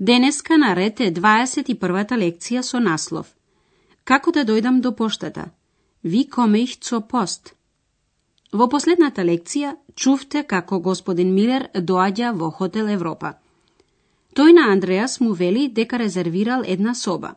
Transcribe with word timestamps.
Денеска 0.00 0.58
на 0.58 0.76
рете 0.76 1.08
е 1.08 1.12
21-та 1.12 2.16
лекција 2.16 2.62
со 2.62 2.78
наслов 2.78 3.34
Како 4.04 4.30
да 4.30 4.44
дојдам 4.44 4.80
до 4.80 4.92
поштата? 4.96 5.50
Ви 6.04 6.28
коме 6.30 6.60
их 6.62 6.76
цо 6.78 7.00
пост? 7.00 7.54
Во 8.52 8.68
последната 8.68 9.24
лекција 9.26 9.74
чувте 9.94 10.44
како 10.46 10.78
господин 10.80 11.34
Милер 11.34 11.66
доаѓа 11.74 12.30
во 12.32 12.50
хотел 12.50 12.88
Европа. 12.88 13.34
Тој 14.36 14.54
на 14.54 14.68
Андреас 14.72 15.18
му 15.20 15.32
вели 15.34 15.68
дека 15.68 15.98
резервирал 15.98 16.62
една 16.66 16.94
соба. 16.94 17.34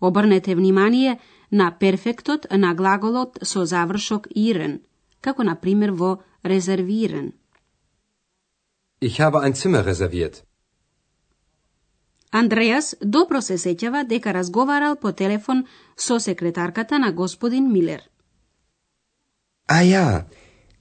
Обрнете 0.00 0.54
внимание 0.54 1.18
на 1.50 1.70
перфектот 1.80 2.46
на 2.50 2.74
глаголот 2.74 3.38
со 3.42 3.64
завршок 3.64 4.28
ирен, 4.34 4.80
како 5.20 5.42
на 5.42 5.56
пример 5.56 5.90
во 5.90 6.18
резервирен. 6.44 7.32
Ich 9.00 9.18
habe 9.18 9.40
ein 9.40 9.54
Zimmer 9.54 9.82
reserviert. 9.82 10.44
Андреас 12.36 12.94
добро 13.00 13.40
се 13.42 13.56
сеќава 13.58 14.02
дека 14.08 14.32
разговарал 14.34 14.96
по 14.96 15.12
телефон 15.12 15.64
со 15.96 16.18
секретарката 16.20 16.98
на 16.98 17.12
господин 17.12 17.72
Милер. 17.72 18.02
Ah 19.68 19.84
ja, 19.94 20.26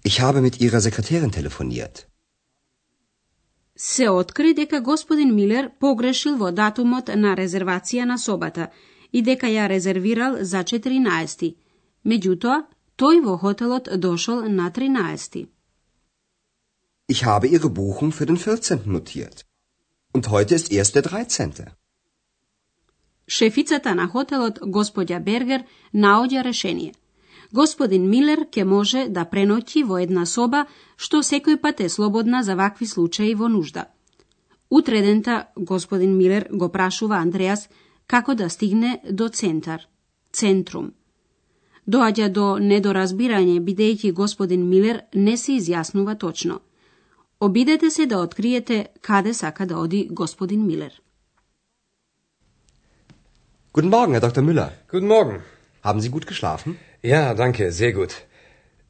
ich 0.04 0.20
habe 0.24 0.42
mit 0.42 0.56
Ihrer 0.62 0.82
Sekretärin 0.82 1.32
telefoniert. 1.32 2.06
Се 3.78 4.10
откри 4.10 4.54
дека 4.54 4.82
господин 4.82 5.36
Милер 5.36 5.72
погрешил 5.80 6.38
во 6.38 6.52
датумот 6.52 7.08
на 7.16 7.36
резервација 7.36 8.06
на 8.06 8.18
собата 8.18 8.68
и 9.12 9.22
дека 9.22 9.48
ја 9.48 9.70
резервирал 9.70 10.38
за 10.42 10.64
14. 10.64 11.56
Меѓутоа, 12.06 12.64
тој 12.98 13.24
во 13.26 13.38
хотелот 13.38 13.90
дошол 14.00 14.40
на 14.50 14.70
13. 14.72 15.48
Ich 17.10 17.24
habe 17.26 17.48
Ihre 17.48 17.70
Buchung 17.70 18.12
für 18.12 18.26
den 18.26 18.38
14. 18.38 18.86
notiert. 18.86 19.46
Und 20.16 20.30
heute 20.30 20.56
ist 20.56 20.72
erst 20.72 20.96
der 20.96 21.04
13. 21.04 21.66
Шефицата 23.28 23.96
на 23.96 24.08
хотелот, 24.08 24.60
господја 24.76 25.18
Бергер, 25.20 25.64
наоѓа 25.94 26.44
решение. 26.44 26.94
Господин 27.52 28.06
Милер 28.10 28.46
ќе 28.48 28.64
може 28.64 29.02
да 29.10 29.26
преноќи 29.34 29.84
во 29.90 29.98
една 30.00 30.24
соба, 30.26 30.62
што 30.96 31.20
секој 31.20 31.58
пат 31.66 31.82
е 31.82 31.90
слободна 31.90 32.44
за 32.44 32.56
вакви 32.56 32.88
случаи 32.88 33.34
во 33.36 33.50
нужда. 33.50 33.84
Утредента, 34.70 35.48
господин 35.58 36.16
Милер 36.18 36.48
го 36.52 36.70
прашува 36.70 37.18
Андреас 37.18 37.68
како 38.08 38.36
да 38.36 38.50
стигне 38.50 39.02
до 39.12 39.28
центар, 39.28 39.82
центрум. 40.32 40.94
Доаѓа 41.88 42.30
до 42.30 42.48
недоразбирање 42.70 43.60
бидејќи 43.60 44.14
господин 44.14 44.64
Милер 44.70 45.02
не 45.14 45.36
се 45.38 45.60
изјаснува 45.60 46.18
точно– 46.18 46.62
Obidete 47.40 47.90
se 47.92 48.06
da 48.06 48.20
otkrijete 48.20 48.86
kade 49.02 49.34
saka 49.34 49.66
da 49.66 49.78
odi 49.78 50.08
gospodin 50.12 50.66
Miller. 50.66 50.92
Guten 53.74 53.90
Morgen, 53.90 54.14
Herr 54.14 54.22
Dr. 54.22 54.44
Müller. 54.44 54.70
Guten 54.92 55.08
Morgen. 55.08 55.42
Haben 55.84 56.02
Sie 56.02 56.10
gut 56.10 56.28
geschlafen? 56.28 56.78
Ja, 57.04 57.34
danke, 57.34 57.72
sehr 57.72 57.92
gut. 57.94 58.14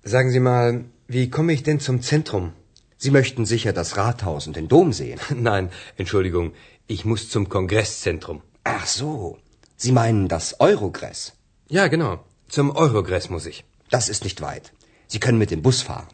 Sagen 0.04 0.30
Sie 0.32 0.40
mal, 0.40 0.86
wie 1.08 1.30
komme 1.30 1.54
ich 1.54 1.64
denn 1.64 1.80
zum 1.80 2.02
Zentrum? 2.02 2.54
Sie 2.98 3.10
möchten 3.12 3.46
sicher 3.46 3.74
das 3.74 3.98
Rathaus 3.98 4.46
und 4.48 4.56
den 4.56 4.68
Dom 4.68 4.94
sehen. 4.94 5.20
Nein, 5.36 5.70
Entschuldigung, 5.98 6.54
ich 6.88 7.04
muss 7.04 7.30
zum 7.30 7.50
Kongresszentrum. 7.50 8.42
Ach 8.64 8.86
so, 8.86 9.40
Sie 9.76 9.92
meinen 9.92 10.28
das 10.28 10.60
Eurogress? 10.60 11.34
Ja, 11.68 11.88
genau. 11.88 12.24
Zum 12.48 12.70
Eurogress 12.76 13.30
muss 13.30 13.48
ich. 13.48 13.66
Das 13.90 14.08
ist 14.08 14.24
nicht 14.24 14.40
weit. 14.42 14.72
Sie 15.08 15.20
können 15.20 15.40
mit 15.40 15.50
dem 15.50 15.64
Bus 15.64 15.82
fahren. 15.82 16.08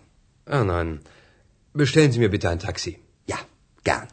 Ah 0.46 0.64
nein, 0.64 1.02
Bestellen 1.74 2.12
Sie 2.12 2.20
mir 2.20 2.30
bitte 2.30 2.50
ein 2.50 2.59
Taxi. 2.59 2.98
Ja, 3.28 3.40
gern. 3.84 4.08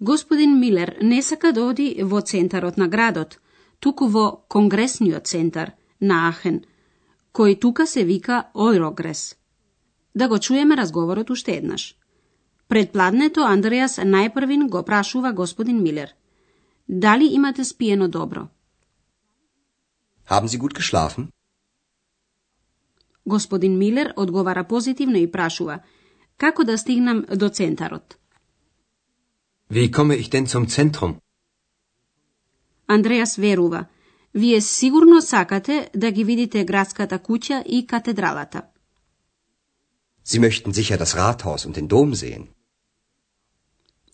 Господин 0.00 0.60
Милер 0.60 0.96
не 1.00 1.22
сака 1.22 1.52
да 1.52 1.64
оди 1.64 2.02
во 2.02 2.20
центарот 2.20 2.76
на 2.76 2.88
градот, 2.88 3.40
туку 3.78 4.06
во 4.06 4.44
Конгресниот 4.48 5.26
центар 5.26 5.72
на 6.00 6.28
Ахен, 6.28 6.64
кој 7.32 7.60
тука 7.60 7.86
се 7.86 8.04
вика 8.04 8.50
Ойрогрес. 8.54 9.36
Да 10.14 10.28
го 10.28 10.38
чуеме 10.38 10.76
разговорот 10.76 11.30
уште 11.30 11.52
еднаш. 11.56 11.96
Пред 12.68 12.92
пладнето 12.92 13.40
Андреас 13.40 13.98
најпрвин 13.98 14.68
го 14.68 14.82
прашува 14.82 15.32
господин 15.32 15.82
Милер. 15.82 16.14
Дали 16.88 17.24
имате 17.34 17.64
спиено 17.64 18.08
добро? 18.08 18.48
Haben 20.30 20.48
Sie 20.48 20.58
gut 20.58 20.74
geschlafen? 20.74 21.28
Господин 23.26 23.78
Милер 23.78 24.12
одговара 24.16 24.64
позитивно 24.64 25.18
и 25.18 25.30
прашува 25.30 25.78
како 26.36 26.64
да 26.64 26.78
стигнам 26.78 27.24
до 27.28 27.48
центарот. 27.48 28.18
Wie 29.70 29.90
komme 29.90 30.14
ich 30.16 30.28
denn 30.30 30.46
zum 30.46 30.66
Zentrum? 30.66 31.14
Андреас 32.86 33.36
верува. 33.38 33.86
Вие 34.34 34.60
сигурно 34.60 35.22
сакате 35.22 35.90
да 35.96 36.10
ги 36.10 36.24
видите 36.24 36.64
градската 36.64 37.18
куќа 37.18 37.62
и 37.66 37.86
катедралата. 37.86 38.62
Sie 40.24 40.40
möchten 40.40 40.72
sicher 40.72 40.98
das 40.98 41.16
Rathaus 41.16 41.66
und 41.66 41.74
den 41.76 41.88
Dom 41.88 42.14
sehen. 42.14 42.48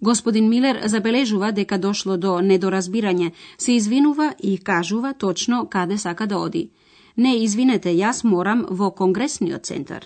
Господин 0.01 0.49
Милер 0.49 0.87
забележува 0.87 1.53
дека 1.53 1.79
дошло 1.79 2.17
до 2.17 2.39
недоразбирање, 2.41 3.33
се 3.59 3.73
извинува 3.73 4.35
и 4.43 4.59
кажува 4.59 5.15
точно 5.19 5.67
каде 5.69 5.99
сака 5.99 6.27
да 6.27 6.39
оди. 6.39 6.71
Не, 7.19 7.33
извинете, 7.45 7.91
јас 7.91 8.23
морам 8.25 8.61
во 8.71 8.91
Конгресниот 9.01 9.67
центар. 9.67 10.03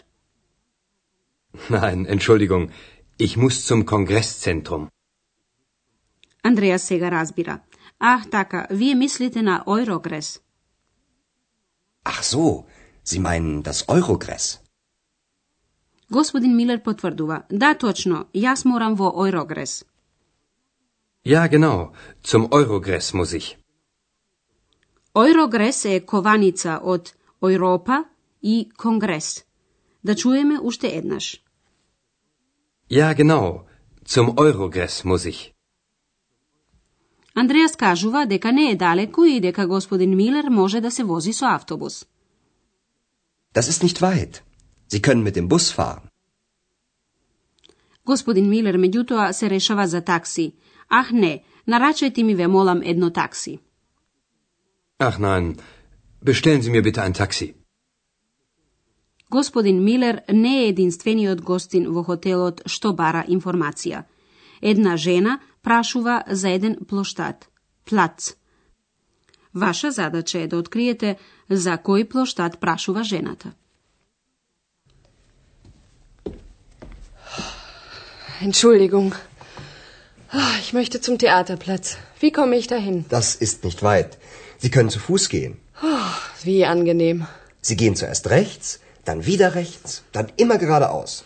Nein, 1.68 2.06
Entschuldigung, 2.08 2.70
ich 3.18 3.36
muss 3.36 3.56
zum 3.68 3.84
Kongresszentrum. 3.84 4.88
Андреа 6.42 6.78
сега 6.78 7.10
разбира. 7.10 7.60
Ах, 8.00 8.30
така, 8.30 8.66
вие 8.70 8.94
мислите 8.94 9.42
на 9.42 9.64
Eurogres. 9.66 10.40
Ach 12.04 12.22
so, 12.24 12.64
Sie 13.04 13.18
meinen 13.20 13.62
das 13.62 13.84
Eurogress. 13.88 14.58
Господин 16.10 16.56
Милер 16.56 16.82
потврдува. 16.82 17.42
Да, 17.50 17.74
точно, 17.74 18.26
јас 18.34 18.64
морам 18.64 18.94
во 18.96 19.08
Eurogres. 19.24 19.84
Ja, 21.24 21.46
genau, 21.48 21.92
zum 22.22 22.48
Eurogress 22.50 23.12
muss 23.14 23.32
ich. 23.32 23.61
Eurogres 25.14 25.84
е 25.84 26.00
кованица 26.00 26.80
од 26.82 27.14
Европа 27.42 28.04
и 28.42 28.70
Конгрес. 28.76 29.44
Да 30.04 30.14
чуеме 30.14 30.58
уште 30.62 30.88
еднаш. 30.88 31.42
Ja, 32.90 33.14
genau, 33.14 33.64
zum 34.06 34.34
Eurogress 34.36 35.04
muss 35.04 35.24
ich. 35.26 35.52
Андреас 37.34 37.76
кажува 37.76 38.26
дека 38.26 38.52
не 38.52 38.70
е 38.70 38.76
далеку 38.76 39.24
и 39.24 39.40
дека 39.40 39.66
господин 39.66 40.16
Милер 40.16 40.48
може 40.50 40.80
да 40.80 40.90
се 40.90 41.04
вози 41.04 41.32
со 41.32 41.46
автобус. 41.46 42.06
Das 43.54 43.68
ist 43.68 43.82
nicht 43.82 44.00
weit. 44.00 44.42
Sie 44.90 45.00
können 45.00 45.22
mit 45.22 45.34
dem 45.34 45.48
Bus 45.48 45.72
fahren. 45.76 46.08
Господин 48.04 48.48
Милер 48.48 48.76
меѓутоа 48.78 49.32
се 49.32 49.50
решава 49.50 49.86
за 49.88 50.00
такси. 50.00 50.52
Ах 50.88 51.12
не, 51.12 51.42
нарачајте 51.68 52.22
ми 52.22 52.34
ве 52.34 52.48
молам 52.48 52.80
едно 52.84 53.10
такси. 53.10 53.60
Ach 55.08 55.18
nein, 55.18 55.56
bestellen 56.20 56.62
Sie 56.62 56.70
mir 56.70 56.82
bitte 56.82 57.02
ein 57.02 57.14
Taxi. 57.14 57.54
Господин 59.30 59.82
Милер 59.84 60.20
не 60.28 60.54
е 60.64 60.68
единствениот 60.68 61.40
гостин 61.40 61.84
во 61.94 62.02
хотелот 62.08 62.60
што 62.66 62.92
бара 62.92 63.24
информација. 63.36 64.04
Една 64.60 64.96
жена 64.96 65.38
прашува 65.62 66.16
за 66.28 66.48
еден 66.56 66.76
плоштад, 66.88 67.48
плац. 67.84 68.34
Ваша 69.54 69.90
задача 69.90 70.38
е 70.38 70.46
да 70.46 70.56
откриете 70.56 71.16
за 71.48 71.78
кој 71.86 72.04
плоштад 72.12 72.60
прашува 72.60 73.02
жената. 73.02 73.52
Entschuldigung. 78.42 79.12
Ah, 80.32 80.52
Ich 80.62 80.72
möchte 80.72 81.00
zum 81.00 81.18
Theaterplatz. 81.18 81.98
Wie 82.20 82.32
komme 82.32 82.56
ich 82.56 82.66
dahin? 82.66 83.04
Das 83.08 83.34
ist 83.34 83.62
nicht 83.64 83.82
weit. 83.82 84.16
Sie 84.61 84.71
können 84.75 84.89
zu 84.89 84.99
Fuß 84.99 85.29
gehen. 85.29 85.53
Wie 86.43 86.65
angenehm. 86.65 87.27
Sie 87.61 87.75
gehen 87.75 87.95
zuerst 87.95 88.29
rechts, 88.29 88.79
dann 89.05 89.25
wieder 89.25 89.55
rechts, 89.55 90.03
dann 90.11 90.27
immer 90.37 90.57
geradeaus. 90.57 91.23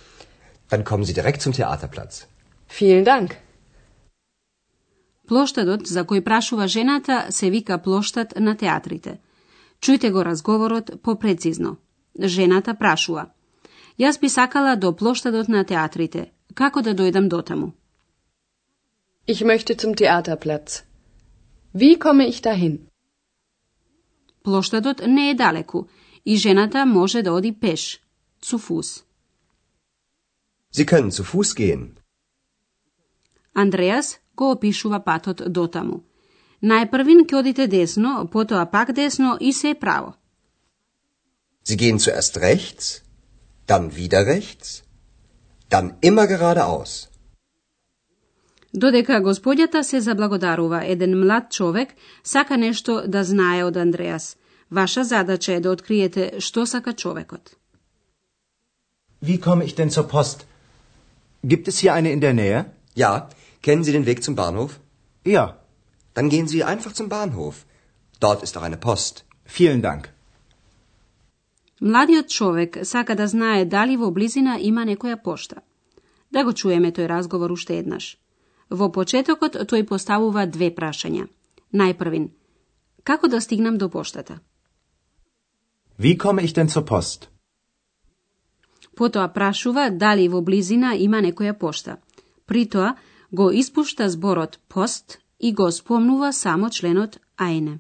Dann 0.70 0.84
kommen 0.84 1.06
Sie 1.06 1.14
direkt 1.14 1.42
zum 1.42 1.54
Theaterplatz. 1.54 2.28
Vielen 2.68 3.06
Dank. 3.06 3.30
Плоштадот 5.28 5.88
за 5.88 6.02
кој 6.04 6.22
прашува 6.28 6.68
жената 6.68 7.26
се 7.30 7.50
вика 7.50 7.78
плоштад 7.78 8.34
на 8.36 8.56
театрите. 8.58 9.20
Чујте 9.82 10.12
го 10.12 10.26
разговорот 10.26 10.92
попрецизно. 11.04 11.78
Жената 12.20 12.74
прашува. 12.74 13.24
Јас 14.00 14.20
би 14.22 14.30
сакала 14.30 14.76
до 14.76 14.92
плоштадот 14.92 15.48
на 15.48 15.64
театрите. 15.64 16.32
Како 16.54 16.82
да 16.82 16.94
дојдам 16.94 17.28
дотаму? 17.30 17.72
Ich 19.28 19.42
möchte 19.46 19.78
zum 19.78 19.96
Theaterplatz. 19.96 20.84
Wie 21.74 21.96
komme 21.98 22.28
ich 22.28 22.42
dahin? 22.42 22.88
Плоштадот 24.47 25.03
не 25.07 25.31
е 25.31 25.35
далеку 25.35 25.87
и 26.25 26.37
жената 26.37 26.87
може 26.87 27.23
да 27.23 27.33
оди 27.33 27.53
пеш, 27.53 28.01
zu 28.43 28.59
Fuß. 28.59 29.03
Sie 30.75 30.87
können 30.87 31.11
zu 31.11 31.25
Fuß 31.25 31.55
gehen. 31.57 31.99
Андреас 33.55 34.19
го 34.37 34.51
опишува 34.51 35.01
патот 35.01 35.43
дотаму. 35.53 35.97
Најпрвин 36.63 37.27
ќе 37.27 37.39
одите 37.41 37.67
десно, 37.67 38.29
потоа 38.33 38.67
пак 38.71 38.93
десно 38.93 39.37
и 39.41 39.53
се 39.53 39.75
право. 39.75 40.15
Sie 41.65 41.77
gehen 41.77 41.99
zuerst 41.99 42.37
rechts, 42.37 43.03
dann 43.67 43.85
wieder 43.99 44.23
rechts, 44.35 44.69
dann 45.71 45.87
immer 46.09 46.27
geradeaus. 46.35 47.09
Додека 48.77 49.21
господјата 49.25 49.83
се 49.83 50.01
заблагодарува, 50.01 50.83
еден 50.85 51.19
млад 51.21 51.53
човек 51.53 51.89
сака 52.25 52.57
нешто 52.57 53.03
да 53.07 53.25
знае 53.25 53.65
од 53.65 53.77
Андреас. 53.77 54.37
Ваша 54.71 55.05
задача 55.05 55.53
е 55.53 55.61
да 55.61 55.71
откриете 55.71 56.41
што 56.41 56.67
сака 56.67 56.93
човекот. 56.93 57.57
Wie 59.23 59.41
komme 59.41 59.65
ich 59.65 59.75
denn 59.75 59.91
zur 59.91 60.09
Post? 60.09 60.47
Gibt 61.47 61.69
es 61.69 61.79
hier 61.79 61.95
eine 61.95 62.11
in 62.13 62.21
der 62.21 62.35
Nähe? 62.35 62.65
Ja, 62.97 63.29
kennen 63.63 63.85
Sie 63.85 63.93
den 63.93 64.07
Weg 64.07 64.23
zum 64.23 64.35
Bahnhof? 64.35 64.81
Ja, 65.25 65.67
Dann 66.17 66.31
gehen 66.31 66.49
Sie 66.49 66.65
einfach 66.65 66.93
zum 66.95 67.09
Bahnhof. 67.09 67.67
Dort 68.21 68.43
ist 68.43 68.57
auch 68.57 68.63
eine 68.63 68.79
Post. 68.79 69.25
vielen 69.47 69.81
Dank. 69.83 70.09
Младиот 71.81 72.29
човек 72.29 72.79
сака 72.83 73.15
да 73.15 73.27
знае 73.29 73.65
дали 73.65 73.97
во 73.97 74.11
близина 74.11 74.59
има 74.61 74.85
некоја 74.85 75.23
пошта. 75.23 75.57
Да 76.33 76.45
го 76.45 76.53
чуеме 76.53 76.91
тој 76.93 77.07
разговор 77.07 77.51
уште 77.51 77.79
еднаш. 77.79 78.19
Во 78.71 78.91
почетокот 78.93 79.57
тој 79.71 79.87
поставува 79.87 80.47
две 80.47 80.71
прашања. 80.75 81.27
Најпрвин, 81.73 82.29
како 83.05 83.29
да 83.29 83.41
стигнам 83.41 83.79
до 83.79 83.89
поштата? 83.89 84.39
Wie 85.99 86.17
komme 86.17 86.45
ich 86.45 86.55
denn 86.55 86.69
zur 86.69 86.85
Post? 86.85 87.29
Потоа 88.97 89.29
прашува 89.29 89.91
дали 89.91 90.29
во 90.29 90.41
близина 90.41 90.95
има 90.97 91.21
некоја 91.21 91.53
пошта. 91.53 91.97
При 92.47 92.67
тоа 92.67 92.95
го 93.33 93.51
испушта 93.53 94.09
зборот 94.09 94.59
пост 94.69 95.19
и 95.41 95.53
го 95.53 95.71
спомнува 95.73 96.33
само 96.33 96.71
членот 96.71 97.19
ајне. 97.37 97.79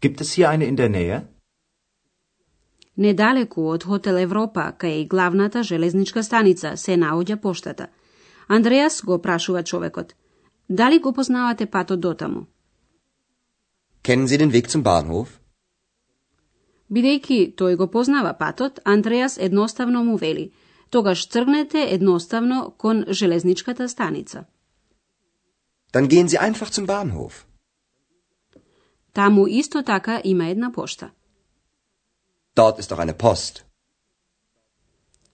Gibt 0.00 0.20
es 0.20 0.34
hier 0.36 0.48
eine 0.48 0.66
in 0.68 0.76
der 0.76 0.90
Nähe? 0.90 1.20
Недалеку 2.96 3.68
од 3.68 3.84
Хотел 3.84 4.16
Европа, 4.16 4.72
кај 4.78 5.08
главната 5.08 5.62
железничка 5.62 6.22
станица, 6.22 6.76
се 6.76 6.96
наоѓа 6.96 7.36
поштата. 7.36 7.88
Андреас 8.48 9.02
го 9.02 9.22
прашува 9.22 9.62
човекот. 9.62 10.14
Дали 10.70 10.98
го 10.98 11.12
познавате 11.12 11.66
патот 11.66 12.00
дотаму? 12.00 12.46
Kennen 14.02 14.26
Sie 14.26 14.38
den 14.38 14.50
Weg 14.50 14.66
zum 14.68 14.82
Bahnhof? 14.82 15.28
Бидејќи 16.94 17.54
тој 17.58 17.76
го 17.76 17.86
познава 17.90 18.32
патот, 18.38 18.78
Андреас 18.84 19.38
едноставно 19.38 20.04
му 20.04 20.16
вели. 20.16 20.52
Тогаш 20.90 21.26
тргнете 21.26 21.80
едноставно 21.94 22.74
кон 22.78 23.04
железничката 23.08 23.88
станица. 23.88 24.44
Dann 25.92 26.06
gehen 26.08 26.26
Sie 26.28 26.38
einfach 26.38 26.70
zum 26.70 26.86
Bahnhof. 26.86 27.46
Таму 29.12 29.46
исто 29.48 29.82
така 29.82 30.20
има 30.24 30.46
една 30.46 30.72
пошта. 30.72 31.10
Dort 32.56 32.78
ist 32.78 32.92
auch 32.92 32.98
eine 32.98 33.18
Post. 33.18 33.65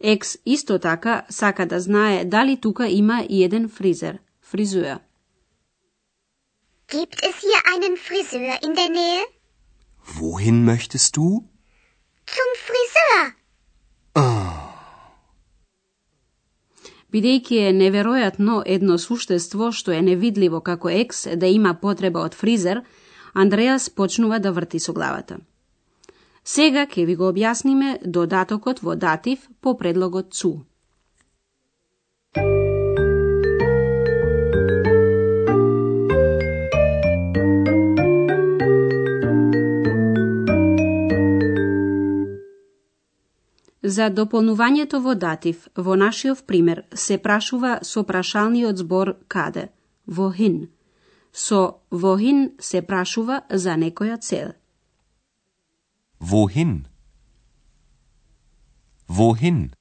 Екс 0.02 0.38
исто 0.46 0.78
така 0.78 1.22
сака 1.30 1.66
да 1.66 1.80
знае 1.80 2.24
дали 2.24 2.60
тука 2.60 2.88
има 2.88 3.26
и 3.28 3.44
еден 3.44 3.68
фризер, 3.68 4.18
фризуер. 4.42 4.98
Gibt 6.88 7.18
es 7.28 7.34
hier 7.44 7.60
einen 7.72 7.96
Friseur 7.96 8.54
in 8.66 8.74
der 8.74 8.90
Nähe? 8.98 9.22
Wohin 10.18 10.64
möchtest 10.64 11.16
du? 11.16 11.26
Zum 12.34 12.50
Friseur. 12.66 13.24
Бидејќи 17.12 17.56
е 17.68 17.72
неверојатно 17.76 18.62
едно 18.66 18.98
суштество 18.98 19.70
што 19.78 19.92
е 19.92 20.02
невидливо 20.02 20.60
како 20.60 20.90
екс 20.90 21.36
да 21.36 21.46
има 21.46 21.74
потреба 21.80 22.20
од 22.26 22.34
фризер, 22.34 22.82
Андреас 23.34 23.90
почнува 23.90 24.38
да 24.38 24.52
врти 24.52 24.80
со 24.80 24.92
главата. 24.92 25.38
Сега 26.44 26.86
ќе 26.86 27.06
ви 27.06 27.14
го 27.14 27.30
објасниме 27.30 27.98
додатокот 28.02 28.82
во 28.82 28.94
датив 28.94 29.48
по 29.60 29.76
предлогот 29.78 30.34
цу. 30.34 30.52
За 43.82 44.08
дополнувањето 44.10 45.00
во 45.02 45.14
датив 45.14 45.68
во 45.76 45.94
нашиот 45.96 46.42
пример 46.46 46.84
се 46.94 47.18
прашува 47.18 47.78
со 47.82 48.02
прашалниот 48.02 48.78
збор 48.78 49.16
каде, 49.28 49.68
воhin. 50.06 50.68
Со 51.32 51.82
воhin 51.90 52.50
се 52.58 52.82
прашува 52.82 53.42
за 53.50 53.74
некоја 53.76 54.18
цел. 54.18 54.52
Wohin? 56.22 56.86
Wohin? 59.08 59.74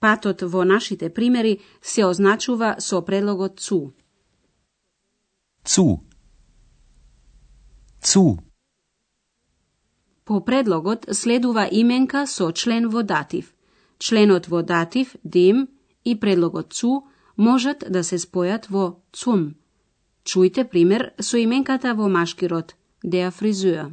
Патот 0.00 0.42
во 0.42 0.64
нашите 0.64 1.10
примери 1.10 1.60
се 1.82 2.06
означува 2.06 2.76
со 2.78 3.02
предлогот 3.02 3.60
цу. 3.60 3.92
Zu. 5.64 6.00
Zu. 8.00 8.38
По 10.24 10.40
предлогот 10.40 11.04
следува 11.12 11.68
именка 11.70 12.26
со 12.26 12.52
член 12.52 12.88
во 12.88 13.02
датив. 13.02 13.52
Членот 13.98 14.48
во 14.48 14.62
датив, 14.62 15.16
дем, 15.22 15.68
и 16.04 16.14
предлогот 16.14 16.72
цу 16.72 17.04
можат 17.36 17.84
да 17.90 18.02
се 18.02 18.16
спојат 18.16 18.70
во 18.70 19.02
цум. 19.12 19.56
Чујте 20.24 20.64
пример 20.64 21.12
со 21.20 21.36
именката 21.36 21.94
во 21.94 22.08
машки 22.08 22.46
род, 22.46 22.74
der 23.02 23.30
Friseur. 23.30 23.92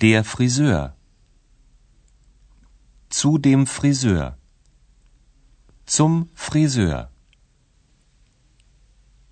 Der 0.00 0.24
Friseur. 0.24 0.96
Zu 3.10 3.38
dem 3.38 3.64
Friseur. 3.68 4.36
Zum 5.86 6.28
Friseur. 6.34 7.12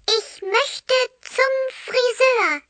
Ich 0.06 0.40
möchte 0.40 0.94
zum 1.20 1.54
Friseur. 1.86 2.62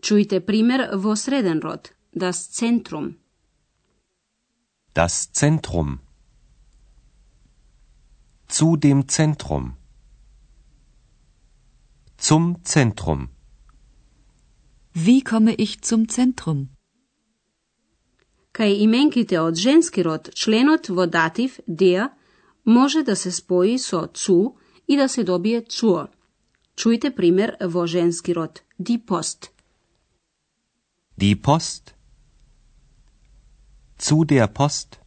Čujte 0.00 0.40
primjer 0.40 1.02
vo 1.02 1.16
Sredenrod, 1.16 1.92
das 2.12 2.52
Zentrum. 2.52 3.16
Das 4.94 5.32
Zentrum. 5.32 5.98
Zu 8.46 8.76
dem 8.76 9.08
Zentrum. 9.08 9.76
Zum 12.16 12.64
Zentrum. 12.64 13.30
Wie 15.06 15.22
komme 15.22 15.54
ich 15.54 15.80
zum 15.82 16.08
Zentrum? 16.08 16.60
Кај 18.56 18.72
именките 18.82 19.38
од 19.38 19.54
женски 19.54 20.02
род, 20.02 20.30
членот 20.34 20.88
во 20.90 21.06
датив, 21.06 21.60
der, 21.68 22.08
може 22.64 23.04
да 23.04 23.14
се 23.16 23.30
спои 23.30 23.78
со 23.78 24.00
цу 24.06 24.56
и 24.88 24.96
да 24.96 25.08
се 25.08 25.22
добие 25.24 25.60
цуо. 25.62 26.08
Чујте 26.74 27.14
пример 27.14 27.56
во 27.60 27.86
женски 27.86 28.34
род, 28.34 28.62
die 28.78 28.98
Post. 28.98 29.50
Die 31.16 31.36
Post. 31.36 31.94
Zu 33.98 34.24
der 34.24 34.48
Post. 34.48 34.98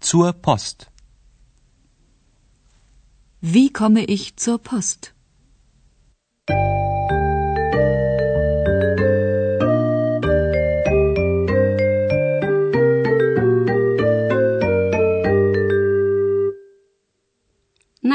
Zur 0.00 0.32
Post. 0.32 0.90
Wie 3.40 3.72
komme 3.72 4.04
ich 4.04 4.36
zur 4.36 4.58
Post? 4.58 5.17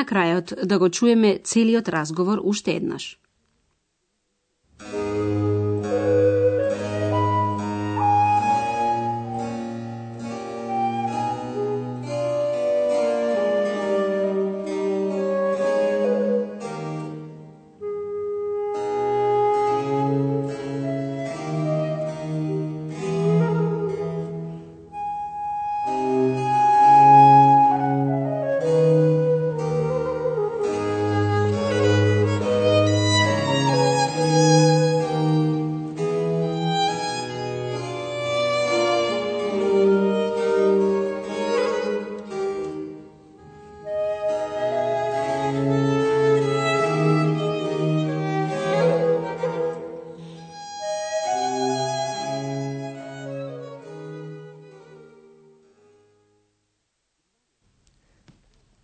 На 0.04 0.08
крајот 0.08 0.66
да 0.68 0.78
го 0.80 0.90
чуеме 0.90 1.38
целиот 1.48 1.88
разговор 1.88 2.42
уште 2.44 2.74
еднаш. 2.76 3.04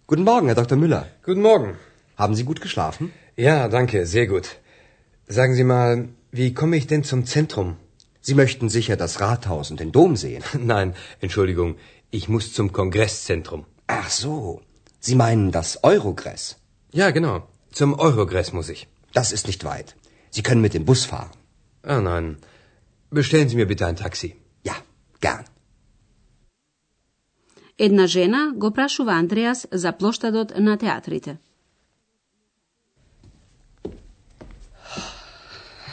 Guten 0.09 0.23
Morgen, 0.23 0.47
Herr 0.47 0.55
Dr. 0.55 0.75
Müller. 0.75 1.05
Guten 1.23 1.43
Morgen. 1.43 1.77
Haben 2.17 2.33
Sie 2.33 2.43
gut 2.43 2.61
geschlafen? 2.61 3.13
Ja, 3.37 3.67
danke, 3.67 4.07
sehr 4.07 4.25
gut. 4.25 4.47
Sagen 5.27 5.53
Sie 5.53 5.63
mal, 5.63 6.09
wie 6.31 6.51
komme 6.55 6.77
ich 6.77 6.87
denn 6.87 7.03
zum 7.03 7.27
Zentrum? 7.27 7.77
Sie 8.19 8.33
möchten 8.33 8.69
sicher 8.69 8.97
das 8.97 9.21
Rathaus 9.21 9.69
und 9.69 9.79
den 9.79 9.91
Dom 9.91 10.15
sehen. 10.15 10.43
Nein, 10.59 10.95
Entschuldigung, 11.21 11.75
ich 12.09 12.27
muss 12.27 12.53
zum 12.53 12.73
Kongresszentrum. 12.73 13.65
Ach 13.85 14.09
so. 14.09 14.63
Sie 14.99 15.13
meinen 15.13 15.51
das 15.51 15.83
Eurogress. 15.83 16.57
Ja, 16.91 17.11
genau. 17.11 17.47
Zum 17.71 17.93
Eurogress 17.93 18.51
muss 18.51 18.69
ich. 18.69 18.87
Das 19.13 19.31
ist 19.31 19.45
nicht 19.45 19.63
weit. 19.63 19.95
Sie 20.31 20.41
können 20.41 20.61
mit 20.61 20.73
dem 20.73 20.85
Bus 20.85 21.05
fahren. 21.05 21.29
Ah, 21.83 22.01
nein. 22.01 22.37
Bestellen 23.11 23.47
Sie 23.47 23.57
mir 23.57 23.67
bitte 23.67 23.85
ein 23.85 23.95
Taxi. 23.95 24.35
Ja, 24.63 24.73
gern. 25.21 25.45
Една 27.78 28.06
жена 28.06 28.52
го 28.56 28.70
прашува 28.70 29.12
Андреас 29.12 29.66
за 29.72 29.92
плоштадот 29.92 30.52
на 30.58 30.76
театрите. 30.76 31.36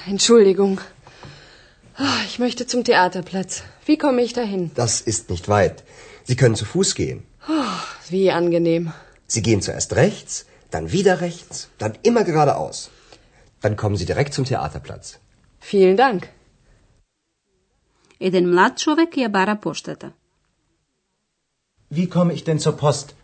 Entschuldigung. 0.07 0.79
Ah, 1.97 2.21
Ich 2.29 2.39
möchte 2.39 2.65
zum 2.65 2.83
Theaterplatz. 2.83 3.63
Wie 3.85 3.97
komme 3.97 4.21
ich 4.27 4.33
dahin? 4.33 4.71
Das 4.75 4.93
ist 5.01 5.29
nicht 5.29 5.47
weit. 5.47 5.83
Sie 6.23 6.35
können 6.35 6.55
zu 6.55 6.65
Fuß 6.65 6.95
gehen. 6.95 7.19
Wie 8.09 8.31
angenehm. 8.31 8.83
Sie 9.27 9.41
gehen 9.47 9.61
zuerst 9.61 9.91
rechts, 9.95 10.45
dann 10.73 10.91
wieder 10.91 11.21
rechts, 11.21 11.69
dann 11.77 11.93
immer 12.03 12.23
geradeaus. 12.23 12.89
Dann 13.61 13.75
kommen 13.81 13.95
Sie 13.95 14.05
direkt 14.11 14.33
zum 14.33 14.45
Theaterplatz. 14.45 15.19
Vielen 15.59 15.97
Dank. 15.97 16.21
Еден 18.19 18.49
млад 18.49 18.77
човек 18.77 19.15
ја 19.17 19.29
бара 19.29 19.55
поштата. 19.55 20.11
Wie 21.96 22.08
komme 22.14 22.32
ich 22.36 22.44
denn 22.44 22.58
zur 22.58 22.76
Post? 22.76 23.14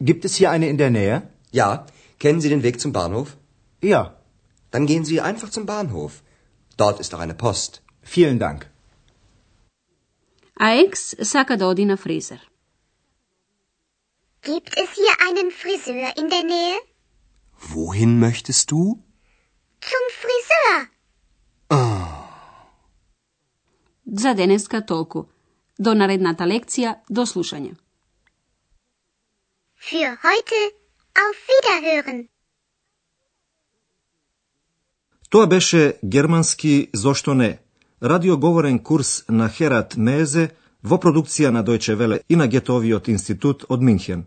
Gibt 0.00 0.24
es 0.24 0.36
hier 0.36 0.50
eine 0.50 0.68
in 0.68 0.78
der 0.78 0.90
Nähe? 0.90 1.16
Ja. 1.60 1.86
Kennen 2.18 2.40
Sie 2.40 2.48
den 2.48 2.62
Weg 2.62 2.80
zum 2.80 2.92
Bahnhof? 2.92 3.36
Ja. 3.82 4.02
Dann 4.70 4.86
gehen 4.86 5.04
Sie 5.04 5.20
einfach 5.20 5.50
zum 5.50 5.66
Bahnhof. 5.66 6.22
Dort 6.76 7.00
ist 7.00 7.14
auch 7.14 7.20
eine 7.26 7.34
Post. 7.34 7.82
Vielen 8.02 8.38
Dank. 8.38 8.70
Aix 10.56 11.16
Sakadodina 11.18 11.96
Fräser. 11.96 12.40
Gibt 14.42 14.72
es 14.82 14.90
hier 15.00 15.14
einen 15.26 15.50
Friseur 15.50 16.16
in 16.20 16.28
der 16.30 16.44
Nähe? 16.44 16.78
Wohin 17.74 18.18
möchtest 18.18 18.70
du? 18.70 19.02
Zum 19.80 20.04
Friseur. 20.22 20.76
Oh. 21.70 22.04
Za 24.22 24.34
danes 24.34 24.68
toliko. 24.68 25.28
До 25.78 25.94
наредната 25.94 26.44
лекција, 26.44 26.94
до 27.08 27.26
слушање. 27.26 27.74
Für 29.78 30.16
heute 30.22 30.60
auf 31.14 31.38
Wiederhören. 31.50 32.28
Тоа 35.28 35.46
беше 35.46 35.98
германски 36.04 36.90
зошто 36.94 37.34
не, 37.34 37.58
радиоговорен 38.02 38.78
курс 38.78 39.24
на 39.28 39.48
Херат 39.48 39.96
Мезе 39.96 40.50
во 40.82 40.96
продукција 40.96 41.50
на 41.50 41.64
Дојче 41.64 41.96
Веле 41.96 42.20
и 42.28 42.36
на 42.36 42.46
Гетовиот 42.46 43.08
институт 43.08 43.64
од 43.68 43.82
Минхен. 43.82 44.24